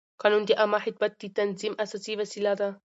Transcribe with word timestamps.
قانون 0.21 0.41
د 0.45 0.51
عامه 0.59 0.79
خدمت 0.85 1.11
د 1.17 1.23
تنظیم 1.37 1.73
اساسي 1.83 2.13
وسیله 2.21 2.53
ده. 2.59 2.69